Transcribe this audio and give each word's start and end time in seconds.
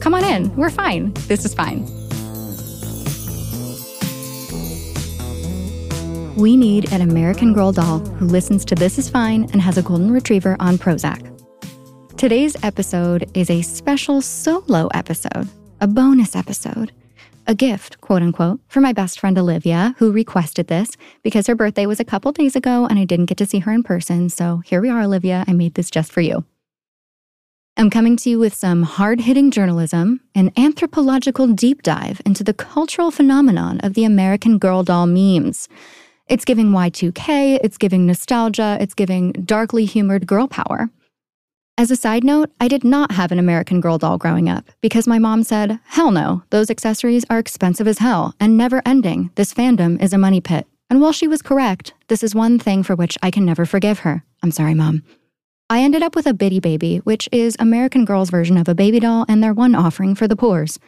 Come 0.00 0.14
on 0.14 0.24
in. 0.24 0.54
We're 0.56 0.70
fine. 0.70 1.12
This 1.28 1.44
is 1.44 1.54
fine. 1.54 1.86
We 6.36 6.56
need 6.56 6.90
an 6.90 7.02
American 7.02 7.52
Girl 7.52 7.70
doll 7.70 7.98
who 7.98 8.24
listens 8.24 8.64
to 8.64 8.74
This 8.74 8.96
Is 8.98 9.10
Fine 9.10 9.50
and 9.52 9.60
has 9.60 9.76
a 9.76 9.82
golden 9.82 10.10
retriever 10.10 10.56
on 10.58 10.78
Prozac. 10.78 11.26
Today's 12.16 12.56
episode 12.62 13.30
is 13.34 13.50
a 13.50 13.60
special 13.60 14.22
solo 14.22 14.88
episode, 14.94 15.48
a 15.82 15.86
bonus 15.86 16.34
episode, 16.34 16.92
a 17.46 17.54
gift, 17.54 18.00
quote 18.00 18.22
unquote, 18.22 18.60
for 18.68 18.80
my 18.80 18.94
best 18.94 19.20
friend 19.20 19.36
Olivia, 19.36 19.94
who 19.98 20.12
requested 20.12 20.68
this 20.68 20.90
because 21.22 21.46
her 21.46 21.54
birthday 21.54 21.84
was 21.84 22.00
a 22.00 22.04
couple 22.04 22.32
days 22.32 22.56
ago 22.56 22.86
and 22.86 22.98
I 22.98 23.04
didn't 23.04 23.26
get 23.26 23.36
to 23.38 23.46
see 23.46 23.58
her 23.58 23.72
in 23.72 23.82
person. 23.82 24.30
So 24.30 24.62
here 24.64 24.80
we 24.80 24.88
are, 24.88 25.02
Olivia. 25.02 25.44
I 25.46 25.52
made 25.52 25.74
this 25.74 25.90
just 25.90 26.10
for 26.10 26.22
you. 26.22 26.44
I'm 27.76 27.88
coming 27.88 28.16
to 28.18 28.30
you 28.30 28.38
with 28.38 28.54
some 28.54 28.82
hard 28.82 29.22
hitting 29.22 29.50
journalism, 29.50 30.20
an 30.34 30.52
anthropological 30.56 31.46
deep 31.46 31.82
dive 31.82 32.20
into 32.26 32.44
the 32.44 32.52
cultural 32.52 33.10
phenomenon 33.10 33.80
of 33.80 33.94
the 33.94 34.04
American 34.04 34.58
Girl 34.58 34.82
doll 34.82 35.06
memes. 35.06 35.68
It's 36.28 36.44
giving 36.44 36.72
Y2K, 36.72 37.58
it's 37.64 37.78
giving 37.78 38.06
nostalgia, 38.06 38.76
it's 38.80 38.94
giving 38.94 39.32
darkly 39.32 39.84
humored 39.86 40.26
girl 40.26 40.46
power. 40.46 40.90
As 41.78 41.90
a 41.90 41.96
side 41.96 42.22
note, 42.22 42.50
I 42.60 42.68
did 42.68 42.84
not 42.84 43.12
have 43.12 43.32
an 43.32 43.38
American 43.38 43.80
Girl 43.80 43.96
doll 43.96 44.18
growing 44.18 44.48
up 44.48 44.68
because 44.82 45.08
my 45.08 45.18
mom 45.18 45.42
said, 45.42 45.80
hell 45.86 46.10
no, 46.10 46.42
those 46.50 46.68
accessories 46.68 47.24
are 47.30 47.38
expensive 47.38 47.88
as 47.88 47.98
hell 47.98 48.34
and 48.38 48.58
never 48.58 48.82
ending. 48.84 49.30
This 49.36 49.54
fandom 49.54 50.00
is 50.02 50.12
a 50.12 50.18
money 50.18 50.42
pit. 50.42 50.66
And 50.90 51.00
while 51.00 51.12
she 51.12 51.26
was 51.26 51.40
correct, 51.40 51.94
this 52.08 52.22
is 52.22 52.34
one 52.34 52.58
thing 52.58 52.82
for 52.82 52.94
which 52.94 53.16
I 53.22 53.30
can 53.30 53.46
never 53.46 53.64
forgive 53.64 54.00
her. 54.00 54.22
I'm 54.42 54.50
sorry, 54.50 54.74
mom. 54.74 55.02
I 55.72 55.82
ended 55.82 56.02
up 56.02 56.16
with 56.16 56.26
a 56.26 56.34
Bitty 56.34 56.58
Baby, 56.58 56.96
which 57.04 57.28
is 57.30 57.54
American 57.60 58.04
Girl's 58.04 58.28
version 58.28 58.56
of 58.56 58.68
a 58.68 58.74
baby 58.74 58.98
doll 58.98 59.24
and 59.28 59.40
their 59.40 59.54
one 59.54 59.76
offering 59.76 60.16
for 60.16 60.26
the 60.26 60.34
poors. 60.34 60.80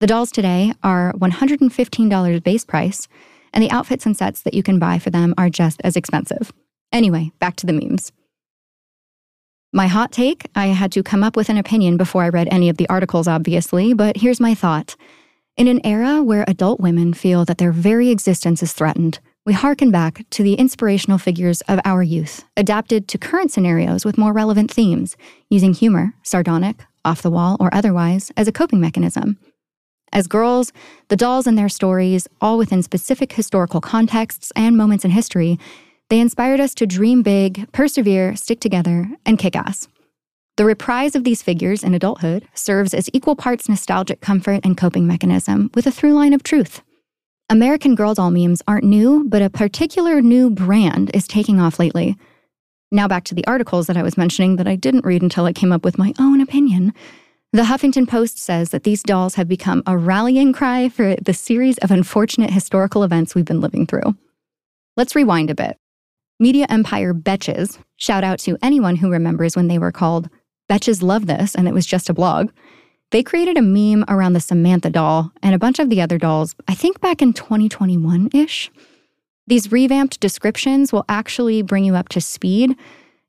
The 0.00 0.06
dolls 0.06 0.32
today 0.32 0.72
are 0.82 1.12
$115 1.12 2.42
base 2.42 2.64
price, 2.64 3.08
and 3.52 3.62
the 3.62 3.70
outfits 3.70 4.06
and 4.06 4.16
sets 4.16 4.40
that 4.40 4.54
you 4.54 4.62
can 4.62 4.78
buy 4.78 4.98
for 4.98 5.10
them 5.10 5.34
are 5.36 5.50
just 5.50 5.82
as 5.84 5.98
expensive. 5.98 6.50
Anyway, 6.90 7.30
back 7.40 7.56
to 7.56 7.66
the 7.66 7.74
memes. 7.74 8.10
My 9.70 9.86
hot 9.86 10.12
take 10.12 10.46
I 10.54 10.68
had 10.68 10.92
to 10.92 11.02
come 11.02 11.22
up 11.22 11.36
with 11.36 11.50
an 11.50 11.58
opinion 11.58 11.98
before 11.98 12.22
I 12.22 12.30
read 12.30 12.48
any 12.50 12.70
of 12.70 12.78
the 12.78 12.88
articles, 12.88 13.28
obviously, 13.28 13.92
but 13.92 14.16
here's 14.16 14.40
my 14.40 14.54
thought. 14.54 14.96
In 15.58 15.68
an 15.68 15.84
era 15.84 16.22
where 16.22 16.46
adult 16.48 16.80
women 16.80 17.12
feel 17.12 17.44
that 17.44 17.58
their 17.58 17.70
very 17.70 18.08
existence 18.08 18.62
is 18.62 18.72
threatened, 18.72 19.20
we 19.44 19.52
hearken 19.52 19.90
back 19.90 20.24
to 20.30 20.42
the 20.42 20.54
inspirational 20.54 21.18
figures 21.18 21.62
of 21.62 21.80
our 21.84 22.02
youth, 22.02 22.44
adapted 22.56 23.08
to 23.08 23.18
current 23.18 23.50
scenarios 23.50 24.04
with 24.04 24.18
more 24.18 24.32
relevant 24.32 24.70
themes, 24.70 25.16
using 25.50 25.74
humor, 25.74 26.14
sardonic, 26.22 26.84
off 27.04 27.22
the 27.22 27.30
wall, 27.30 27.56
or 27.58 27.74
otherwise, 27.74 28.30
as 28.36 28.46
a 28.46 28.52
coping 28.52 28.80
mechanism. 28.80 29.36
As 30.12 30.28
girls, 30.28 30.72
the 31.08 31.16
dolls 31.16 31.48
and 31.48 31.58
their 31.58 31.68
stories, 31.68 32.28
all 32.40 32.56
within 32.56 32.82
specific 32.82 33.32
historical 33.32 33.80
contexts 33.80 34.52
and 34.54 34.76
moments 34.76 35.04
in 35.04 35.10
history, 35.10 35.58
they 36.08 36.20
inspired 36.20 36.60
us 36.60 36.74
to 36.74 36.86
dream 36.86 37.22
big, 37.22 37.72
persevere, 37.72 38.36
stick 38.36 38.60
together, 38.60 39.10
and 39.26 39.38
kick 39.38 39.56
ass. 39.56 39.88
The 40.56 40.66
reprise 40.66 41.16
of 41.16 41.24
these 41.24 41.42
figures 41.42 41.82
in 41.82 41.94
adulthood 41.94 42.46
serves 42.54 42.94
as 42.94 43.08
equal 43.12 43.34
parts 43.34 43.68
nostalgic 43.68 44.20
comfort 44.20 44.60
and 44.62 44.76
coping 44.76 45.06
mechanism 45.06 45.70
with 45.74 45.86
a 45.86 45.90
through 45.90 46.12
line 46.12 46.34
of 46.34 46.42
truth. 46.42 46.82
American 47.52 47.94
Girl 47.94 48.14
doll 48.14 48.30
memes 48.30 48.62
aren't 48.66 48.84
new, 48.84 49.26
but 49.28 49.42
a 49.42 49.50
particular 49.50 50.22
new 50.22 50.48
brand 50.48 51.10
is 51.12 51.28
taking 51.28 51.60
off 51.60 51.78
lately. 51.78 52.16
Now 52.90 53.06
back 53.06 53.24
to 53.24 53.34
the 53.34 53.46
articles 53.46 53.88
that 53.88 53.96
I 53.98 54.02
was 54.02 54.16
mentioning 54.16 54.56
that 54.56 54.66
I 54.66 54.74
didn't 54.74 55.04
read 55.04 55.20
until 55.20 55.44
I 55.44 55.52
came 55.52 55.70
up 55.70 55.84
with 55.84 55.98
my 55.98 56.14
own 56.18 56.40
opinion. 56.40 56.94
The 57.52 57.64
Huffington 57.64 58.08
Post 58.08 58.38
says 58.38 58.70
that 58.70 58.84
these 58.84 59.02
dolls 59.02 59.34
have 59.34 59.48
become 59.48 59.82
a 59.86 59.98
rallying 59.98 60.54
cry 60.54 60.88
for 60.88 61.14
the 61.16 61.34
series 61.34 61.76
of 61.78 61.90
unfortunate 61.90 62.48
historical 62.48 63.04
events 63.04 63.34
we've 63.34 63.44
been 63.44 63.60
living 63.60 63.86
through. 63.86 64.16
Let's 64.96 65.14
rewind 65.14 65.50
a 65.50 65.54
bit. 65.54 65.76
Media 66.40 66.64
empire 66.70 67.12
Betches, 67.12 67.78
shout 67.98 68.24
out 68.24 68.38
to 68.38 68.56
anyone 68.62 68.96
who 68.96 69.10
remembers 69.10 69.56
when 69.56 69.68
they 69.68 69.78
were 69.78 69.92
called 69.92 70.30
Betches 70.70 71.02
Love 71.02 71.26
This 71.26 71.54
and 71.54 71.68
it 71.68 71.74
was 71.74 71.84
just 71.84 72.08
a 72.08 72.14
blog. 72.14 72.50
They 73.12 73.22
created 73.22 73.58
a 73.58 73.62
meme 73.62 74.06
around 74.08 74.32
the 74.32 74.40
Samantha 74.40 74.88
doll 74.88 75.32
and 75.42 75.54
a 75.54 75.58
bunch 75.58 75.78
of 75.78 75.90
the 75.90 76.00
other 76.00 76.16
dolls, 76.16 76.54
I 76.66 76.74
think 76.74 76.98
back 77.02 77.20
in 77.20 77.34
2021 77.34 78.30
ish. 78.32 78.70
These 79.46 79.70
revamped 79.70 80.18
descriptions 80.18 80.94
will 80.94 81.04
actually 81.10 81.60
bring 81.60 81.84
you 81.84 81.94
up 81.94 82.08
to 82.10 82.22
speed 82.22 82.74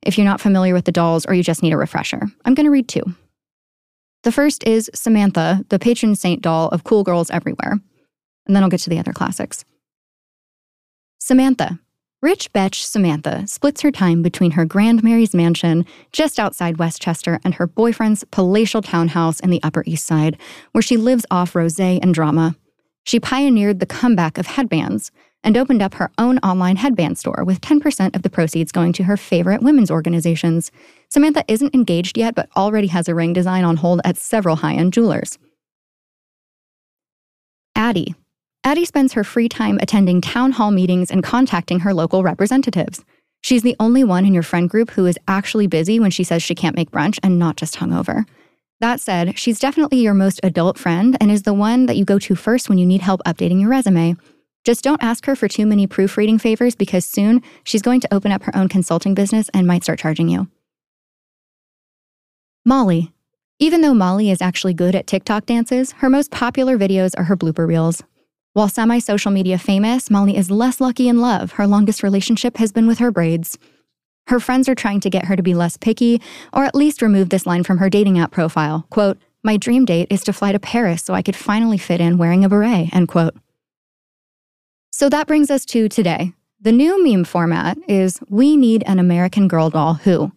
if 0.02 0.18
you're 0.18 0.26
not 0.26 0.40
familiar 0.40 0.74
with 0.74 0.86
the 0.86 0.94
dolls 0.94 1.26
or 1.26 1.34
you 1.34 1.44
just 1.44 1.62
need 1.62 1.74
a 1.74 1.78
refresher. 1.78 2.22
I'm 2.46 2.54
going 2.54 2.66
to 2.66 2.72
read 2.72 2.88
two. 2.88 3.04
The 4.24 4.32
first 4.32 4.64
is 4.66 4.90
Samantha, 4.96 5.66
the 5.68 5.80
patron 5.80 6.16
saint 6.16 6.42
doll 6.42 6.70
of 6.70 6.86
cool 6.86 7.04
girls 7.04 7.30
everywhere. 7.30 7.74
And 8.46 8.56
then 8.56 8.64
I'll 8.64 8.70
get 8.70 8.80
to 8.82 8.90
the 8.90 9.00
other 9.00 9.12
classics. 9.12 9.66
Samantha. 11.20 11.80
Rich 12.24 12.54
Betch 12.54 12.86
Samantha 12.86 13.46
splits 13.48 13.82
her 13.82 13.92
time 13.92 14.22
between 14.22 14.52
her 14.52 14.64
Grandmary's 14.64 15.34
mansion 15.34 15.86
just 16.14 16.40
outside 16.40 16.78
Westchester 16.78 17.38
and 17.44 17.56
her 17.56 17.68
boyfriend's 17.68 18.24
palatial 18.32 18.82
townhouse 18.82 19.42
in 19.42 19.50
the 19.50 19.62
Upper 19.62 19.84
East 19.86 20.06
Side, 20.06 20.38
where 20.72 20.82
she 20.82 20.96
lives 20.96 21.26
off 21.30 21.52
rosé 21.52 22.00
and 22.02 22.14
drama. 22.14 22.56
She 23.04 23.20
pioneered 23.20 23.82
the 23.82 23.86
comeback 23.86 24.38
of 24.38 24.48
headbands 24.48 25.12
and 25.44 25.58
opened 25.58 25.82
up 25.82 25.96
her 25.96 26.12
own 26.18 26.38
online 26.38 26.78
headband 26.78 27.18
store 27.18 27.44
with 27.46 27.60
10% 27.60 28.16
of 28.16 28.22
the 28.22 28.30
proceeds 28.30 28.72
going 28.72 28.94
to 28.94 29.04
her 29.04 29.18
favorite 29.18 29.62
women's 29.62 29.92
organizations. 29.92 30.72
Samantha 31.10 31.44
isn't 31.50 31.76
engaged 31.76 32.18
yet, 32.18 32.36
but 32.36 32.48
already 32.56 32.88
has 32.88 33.10
a 33.10 33.16
ring 33.16 33.34
design 33.34 33.66
on 33.66 33.76
hold 33.76 34.00
at 34.06 34.16
several 34.16 34.56
high 34.56 34.76
end 34.76 34.94
jewelers. 34.94 35.38
Addie. 37.76 38.16
Addie 38.66 38.86
spends 38.86 39.14
her 39.14 39.26
free 39.26 39.50
time 39.50 39.78
attending 39.82 40.22
town 40.22 40.54
hall 40.54 40.72
meetings 40.72 41.12
and 41.12 41.22
contacting 41.22 41.82
her 41.82 41.94
local 41.94 42.24
representatives. 42.24 43.04
She's 43.42 43.62
the 43.62 43.76
only 43.78 44.06
one 44.06 44.26
in 44.26 44.34
your 44.34 44.44
friend 44.44 44.70
group 44.70 44.92
who 44.92 45.06
is 45.06 45.20
actually 45.28 45.68
busy 45.68 46.00
when 46.00 46.12
she 46.12 46.24
says 46.24 46.42
she 46.42 46.56
can't 46.56 46.78
make 46.78 46.92
brunch 46.92 47.20
and 47.22 47.38
not 47.38 47.58
just 47.58 47.76
hungover. 47.76 48.26
That 48.80 49.02
said, 49.02 49.38
she's 49.38 49.60
definitely 49.60 50.00
your 50.00 50.14
most 50.14 50.40
adult 50.44 50.78
friend 50.78 51.18
and 51.20 51.30
is 51.30 51.44
the 51.44 51.54
one 51.54 51.88
that 51.88 51.98
you 51.98 52.06
go 52.06 52.18
to 52.20 52.36
first 52.36 52.70
when 52.70 52.78
you 52.78 52.86
need 52.86 53.02
help 53.02 53.22
updating 53.26 53.60
your 53.60 53.70
resume. 53.70 54.16
Just 54.64 54.82
don't 54.82 55.04
ask 55.04 55.26
her 55.26 55.36
for 55.36 55.50
too 55.50 55.66
many 55.66 55.86
proofreading 55.86 56.40
favors 56.40 56.74
because 56.74 57.06
soon 57.06 57.42
she's 57.66 57.82
going 57.82 58.00
to 58.00 58.14
open 58.14 58.32
up 58.32 58.44
her 58.44 58.56
own 58.56 58.70
consulting 58.70 59.14
business 59.14 59.50
and 59.54 59.68
might 59.68 59.84
start 59.84 60.00
charging 60.00 60.30
you. 60.30 60.48
Molly. 62.66 63.12
Even 63.60 63.82
though 63.82 63.94
Molly 63.94 64.32
is 64.32 64.42
actually 64.42 64.74
good 64.74 64.96
at 64.96 65.06
TikTok 65.06 65.46
dances, 65.46 65.92
her 65.94 66.10
most 66.10 66.32
popular 66.32 66.78
videos 66.78 67.12
are 67.18 67.26
her 67.26 67.36
blooper 67.36 67.68
reels. 67.68 68.04
While 68.54 68.70
semi 68.70 69.00
social 69.00 69.32
media 69.32 69.58
famous, 69.58 70.12
Molly 70.12 70.38
is 70.38 70.52
less 70.52 70.80
lucky 70.80 71.08
in 71.08 71.20
love. 71.20 71.54
Her 71.54 71.66
longest 71.66 72.04
relationship 72.04 72.58
has 72.58 72.72
been 72.72 72.86
with 72.86 73.00
her 73.00 73.12
braids. 73.12 73.58
Her 74.28 74.40
friends 74.40 74.70
are 74.70 74.76
trying 74.76 75.00
to 75.00 75.10
get 75.10 75.26
her 75.26 75.36
to 75.36 75.42
be 75.42 75.56
less 75.56 75.76
picky, 75.76 76.22
or 76.54 76.64
at 76.64 76.76
least 76.76 77.02
remove 77.02 77.30
this 77.30 77.48
line 77.48 77.64
from 77.64 77.80
her 77.80 77.90
dating 77.90 78.20
app 78.20 78.32
profile. 78.32 78.86
Quote, 78.92 79.18
My 79.44 79.58
dream 79.58 79.86
date 79.86 80.08
is 80.12 80.24
to 80.26 80.34
fly 80.34 80.52
to 80.52 80.60
Paris 80.60 81.02
so 81.02 81.16
I 81.16 81.24
could 81.24 81.36
finally 81.36 81.80
fit 81.80 82.00
in 82.00 82.20
wearing 82.20 82.46
a 82.46 82.50
beret, 82.50 82.94
end 82.94 83.08
quote. 83.08 83.36
So 84.92 85.10
that 85.10 85.26
brings 85.26 85.50
us 85.50 85.66
to 85.66 85.90
today. 85.90 86.34
The 86.62 86.72
new 86.72 87.04
meme 87.04 87.24
format 87.24 87.80
is 87.88 88.20
We 88.30 88.56
Need 88.56 88.84
an 88.86 89.00
American 89.00 89.48
Girl 89.48 89.72
Doll 89.72 89.96
Who. 89.96 90.32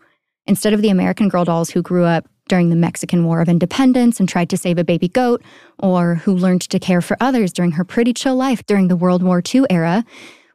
Instead 0.47 0.73
of 0.73 0.81
the 0.81 0.89
American 0.89 1.29
Girl 1.29 1.45
dolls 1.45 1.71
who 1.71 1.83
grew 1.83 2.05
up 2.05 2.27
during 2.49 2.71
the 2.71 2.77
Mexican 2.77 3.25
War 3.25 3.41
of 3.41 3.49
Independence 3.49 4.21
and 4.21 4.29
tried 4.29 4.51
to 4.51 4.57
save 4.57 4.79
a 4.79 4.85
baby 4.85 5.09
goat, 5.09 5.43
or 5.79 6.17
who 6.17 6.35
learned 6.35 6.63
to 6.63 6.79
care 6.79 7.01
for 7.01 7.17
others 7.21 7.53
during 7.53 7.73
her 7.73 7.85
pretty 7.85 8.13
chill 8.13 8.37
life 8.37 8.65
during 8.67 8.89
the 8.89 8.97
World 8.97 9.23
War 9.23 9.43
II 9.55 9.65
era, 9.71 10.05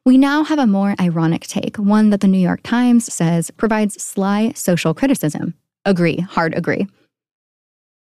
we 0.03 0.17
now 0.17 0.43
have 0.43 0.57
a 0.57 0.65
more 0.65 0.95
ironic 0.99 1.41
take, 1.41 1.77
one 1.77 2.09
that 2.09 2.21
the 2.21 2.27
New 2.27 2.39
York 2.39 2.61
Times 2.63 3.13
says 3.13 3.51
provides 3.51 4.01
sly 4.01 4.51
social 4.55 4.93
criticism. 4.93 5.53
Agree, 5.85 6.17
hard 6.17 6.55
agree. 6.55 6.87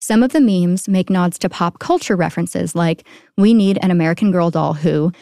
Some 0.01 0.23
of 0.23 0.33
the 0.33 0.41
memes 0.41 0.89
make 0.89 1.11
nods 1.11 1.39
to 1.39 1.49
pop 1.49 1.79
culture 1.79 2.17
references 2.17 2.75
like, 2.75 3.07
we 3.37 3.55
need 3.55 3.79
an 3.83 3.91
American 3.91 4.33
Girl 4.33 4.51
doll 4.51 4.75
who 4.75 5.13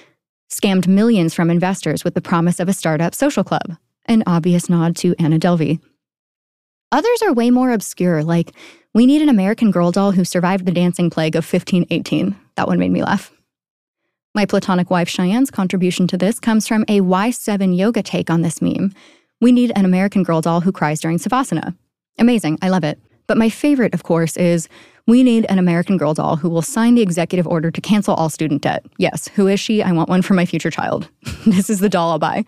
scammed 0.51 0.87
millions 0.87 1.35
from 1.35 1.51
investors 1.51 2.03
with 2.03 2.15
the 2.15 2.23
promise 2.23 2.61
of 2.61 2.69
a 2.69 2.73
startup 2.73 3.15
social 3.15 3.45
club, 3.45 3.77
an 4.07 4.23
obvious 4.27 4.69
nod 4.69 4.97
to 4.97 5.15
Anna 5.19 5.39
Delvey. 5.39 5.81
Others 6.93 7.23
are 7.23 7.33
way 7.33 7.51
more 7.51 7.71
obscure, 7.71 8.25
like, 8.25 8.53
We 8.93 9.07
need 9.07 9.23
an 9.23 9.29
American 9.29 9.71
Girl 9.71 9.93
doll 9.93 10.11
who 10.11 10.25
survived 10.25 10.67
the 10.67 10.73
dancing 10.73 11.11
plague 11.11 11.37
of 11.37 11.45
1518. 11.45 12.37
That 12.57 12.67
one 12.67 12.81
made 12.81 12.91
me 12.91 13.05
laugh. 13.05 13.31
My 14.35 14.45
platonic 14.45 14.91
wife 14.91 15.09
Cheyenne's 15.09 15.51
contribution 15.51 16.09
to 16.09 16.17
this 16.17 16.41
comes 16.41 16.67
from 16.67 16.83
a 16.89 17.01
Y7 17.01 17.77
yoga 17.77 18.03
take 18.03 18.31
on 18.31 18.43
this 18.43 18.61
meme. 18.61 18.93
We 19.41 19.53
need 19.53 19.73
an 19.77 19.85
American 19.85 20.25
Girl 20.25 20.41
doll 20.41 20.61
who 20.61 20.73
cries 20.73 21.01
during 21.01 21.19
Savasana. 21.19 21.77
Amazing, 22.19 22.59
I 22.63 22.69
love 22.69 22.83
it. 22.83 22.99
But 23.29 23.39
my 23.39 23.49
favorite, 23.49 23.95
of 23.95 24.03
course, 24.03 24.37
is 24.37 24.69
we 25.07 25.23
need 25.23 25.47
an 25.49 25.61
American 25.61 25.97
Girl 25.97 26.15
doll 26.15 26.35
who 26.35 26.51
will 26.51 26.63
sign 26.63 26.97
the 26.97 27.03
executive 27.03 27.47
order 27.47 27.71
to 27.71 27.81
cancel 27.81 28.15
all 28.15 28.29
student 28.29 28.63
debt. 28.63 28.85
Yes, 28.99 29.29
who 29.29 29.47
is 29.47 29.61
she? 29.61 29.83
I 29.83 29.93
want 29.93 30.09
one 30.09 30.23
for 30.23 30.35
my 30.35 30.45
future 30.45 30.71
child. 30.71 31.09
this 31.47 31.71
is 31.71 31.79
the 31.79 31.89
doll 31.89 32.11
I'll 32.11 32.19
buy. 32.19 32.45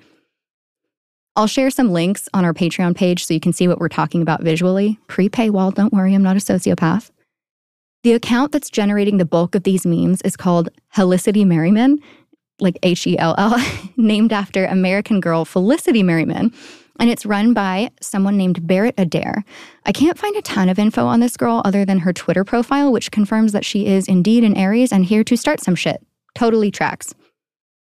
I'll 1.35 1.47
share 1.47 1.71
some 1.71 1.93
links 1.93 2.29
on 2.35 2.45
our 2.45 2.53
Patreon 2.53 2.95
page 2.95 3.25
so 3.25 3.33
you 3.33 3.41
can 3.41 3.55
see 3.55 3.67
what 3.67 3.79
we're 3.79 3.89
talking 3.89 4.21
about 4.21 4.43
visually. 4.43 4.99
Pre 5.07 5.29
paywall, 5.31 5.73
don't 5.73 5.93
worry, 5.93 6.15
I'm 6.15 6.23
not 6.23 6.37
a 6.37 6.41
sociopath. 6.41 7.11
The 8.03 8.13
account 8.13 8.53
that's 8.53 8.69
generating 8.69 9.17
the 9.17 9.25
bulk 9.25 9.55
of 9.55 9.63
these 9.63 9.87
memes 9.87 10.21
is 10.23 10.37
called 10.37 10.69
Hellicity 10.95 11.47
Merriman, 11.47 12.01
like 12.61 12.79
H 12.83 13.07
E 13.07 13.17
L 13.17 13.35
L, 13.39 13.57
named 13.97 14.33
after 14.33 14.67
American 14.67 15.21
girl 15.21 15.45
Felicity 15.45 16.03
Merriman. 16.03 16.53
And 17.01 17.09
it's 17.09 17.25
run 17.25 17.55
by 17.55 17.91
someone 18.03 18.37
named 18.37 18.67
Barrett 18.67 18.95
Adair. 18.99 19.45
I 19.87 19.93
can't 19.93 20.19
find 20.19 20.37
a 20.37 20.43
ton 20.43 20.69
of 20.69 20.79
info 20.79 21.07
on 21.07 21.21
this 21.21 21.39
girl 21.39 21.63
other 21.65 21.87
than 21.87 22.01
her 22.01 22.13
Twitter 22.13 22.45
profile, 22.45 22.93
which 22.93 23.11
confirms 23.11 23.53
that 23.53 23.65
she 23.65 23.87
is 23.87 24.07
indeed 24.07 24.45
an 24.45 24.57
Aries 24.57 24.93
and 24.93 25.07
here 25.07 25.25
to 25.25 25.37
start 25.37 25.61
some 25.61 25.75
shit. 25.75 26.05
Totally 26.35 26.71
tracks. 26.71 27.15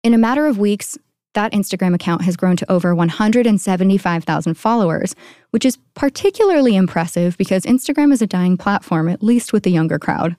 In 0.03 0.15
a 0.15 0.19
matter 0.19 0.47
of 0.47 0.59
weeks, 0.59 0.99
that 1.35 1.53
Instagram 1.53 1.95
account 1.95 2.23
has 2.23 2.37
grown 2.37 2.57
to 2.57 2.71
over 2.71 2.95
175,000 2.95 4.55
followers, 4.55 5.15
which 5.51 5.65
is 5.65 5.79
particularly 5.95 6.77
impressive 6.77 7.37
because 7.39 7.65
Instagram 7.65 8.13
is 8.13 8.23
a 8.23 8.27
dying 8.27 8.57
platform, 8.57 9.09
at 9.09 9.23
least 9.23 9.53
with 9.53 9.63
the 9.63 9.71
younger 9.71 9.99
crowd. 9.99 10.37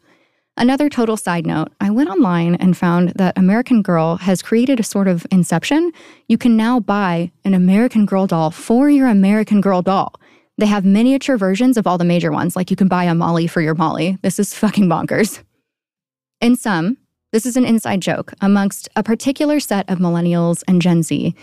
Another 0.56 0.88
total 0.88 1.18
side 1.18 1.48
note 1.48 1.70
I 1.82 1.90
went 1.90 2.10
online 2.10 2.56
and 2.56 2.78
found 2.78 3.10
that 3.16 3.38
American 3.38 3.82
Girl 3.82 4.18
has 4.18 4.44
created 4.44 4.80
a 4.80 4.84
sort 4.84 5.08
of 5.08 5.26
inception. 5.32 5.92
You 6.28 6.38
can 6.38 6.56
now 6.56 6.80
buy 6.80 7.32
an 7.44 7.56
American 7.56 8.06
Girl 8.06 8.28
doll 8.28 8.52
for 8.52 8.90
your 8.90 9.08
American 9.08 9.62
Girl 9.62 9.82
doll. 9.82 10.14
They 10.60 10.68
have 10.68 10.86
miniature 10.86 11.38
versions 11.38 11.76
of 11.78 11.88
all 11.88 11.98
the 11.98 12.06
major 12.06 12.32
ones, 12.32 12.56
like 12.56 12.70
you 12.70 12.78
can 12.78 12.88
buy 12.88 13.06
a 13.06 13.16
Molly 13.16 13.48
for 13.48 13.62
your 13.62 13.74
Molly. 13.74 14.20
This 14.22 14.38
is 14.38 14.54
fucking 14.54 14.88
bonkers. 14.88 15.42
In 16.40 16.56
sum, 16.56 16.98
this 17.34 17.48
is 17.48 17.58
an 17.58 17.66
inside 17.66 18.00
joke 18.00 18.32
amongst 18.42 18.88
a 18.96 19.02
particular 19.02 19.60
set 19.60 19.90
of 19.90 19.98
millennials 19.98 20.64
and 20.68 20.80
Gen 20.80 21.02
Z, 21.02 21.34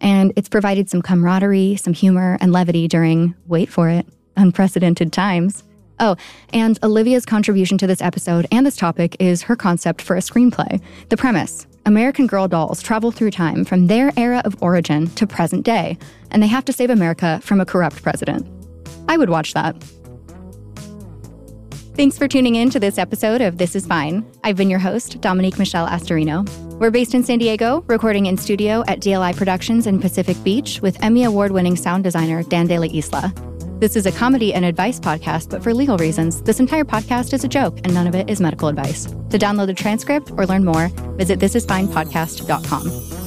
and 0.00 0.32
it's 0.36 0.48
provided 0.48 0.88
some 0.88 1.02
camaraderie, 1.02 1.74
some 1.74 1.92
humor, 1.92 2.38
and 2.40 2.52
levity 2.52 2.86
during, 2.86 3.34
wait 3.48 3.68
for 3.68 3.88
it, 3.88 4.06
unprecedented 4.36 5.12
times. 5.12 5.64
Oh, 5.98 6.14
and 6.52 6.78
Olivia's 6.84 7.26
contribution 7.26 7.78
to 7.78 7.88
this 7.88 8.00
episode 8.00 8.46
and 8.52 8.64
this 8.64 8.76
topic 8.76 9.16
is 9.18 9.42
her 9.42 9.56
concept 9.56 10.00
for 10.00 10.14
a 10.14 10.20
screenplay. 10.20 10.80
The 11.08 11.16
premise 11.16 11.66
American 11.84 12.28
Girl 12.28 12.46
dolls 12.46 12.80
travel 12.80 13.10
through 13.10 13.32
time 13.32 13.64
from 13.64 13.88
their 13.88 14.12
era 14.16 14.42
of 14.44 14.62
origin 14.62 15.08
to 15.16 15.26
present 15.26 15.64
day, 15.64 15.98
and 16.30 16.40
they 16.40 16.46
have 16.46 16.64
to 16.66 16.72
save 16.72 16.90
America 16.90 17.40
from 17.42 17.60
a 17.60 17.66
corrupt 17.66 18.04
president. 18.04 18.46
I 19.08 19.16
would 19.16 19.30
watch 19.30 19.52
that. 19.54 19.74
Thanks 21.94 22.16
for 22.16 22.28
tuning 22.28 22.54
in 22.54 22.70
to 22.70 22.80
this 22.80 22.98
episode 22.98 23.40
of 23.40 23.58
This 23.58 23.74
Is 23.76 23.86
Fine. 23.86 24.24
I've 24.42 24.56
been 24.56 24.70
your 24.70 24.78
host, 24.78 25.20
Dominique 25.20 25.58
Michelle 25.58 25.86
Astorino. 25.86 26.48
We're 26.78 26.90
based 26.90 27.14
in 27.14 27.22
San 27.22 27.38
Diego, 27.38 27.84
recording 27.88 28.26
in 28.26 28.38
studio 28.38 28.82
at 28.88 29.00
DLI 29.00 29.36
Productions 29.36 29.86
in 29.86 30.00
Pacific 30.00 30.42
Beach 30.42 30.80
with 30.80 31.02
Emmy 31.02 31.24
Award 31.24 31.52
winning 31.52 31.76
sound 31.76 32.04
designer 32.04 32.42
Dan 32.42 32.66
De 32.68 32.78
La 32.78 32.86
Isla. 32.86 33.34
This 33.80 33.96
is 33.96 34.06
a 34.06 34.12
comedy 34.12 34.54
and 34.54 34.64
advice 34.64 35.00
podcast, 35.00 35.50
but 35.50 35.62
for 35.62 35.74
legal 35.74 35.98
reasons, 35.98 36.40
this 36.42 36.60
entire 36.60 36.84
podcast 36.84 37.34
is 37.34 37.44
a 37.44 37.48
joke 37.48 37.78
and 37.84 37.92
none 37.92 38.06
of 38.06 38.14
it 38.14 38.30
is 38.30 38.40
medical 38.40 38.68
advice. 38.68 39.04
To 39.30 39.38
download 39.38 39.66
the 39.66 39.74
transcript 39.74 40.30
or 40.32 40.46
learn 40.46 40.64
more, 40.64 40.88
visit 41.18 41.38
thisisfinepodcast.com. 41.40 43.19